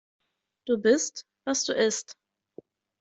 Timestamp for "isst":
1.73-2.17